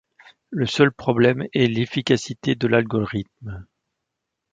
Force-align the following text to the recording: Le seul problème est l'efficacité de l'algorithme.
Le 0.49 0.65
seul 0.65 0.91
problème 0.91 1.45
est 1.53 1.67
l'efficacité 1.67 2.55
de 2.55 2.65
l'algorithme. 2.65 3.67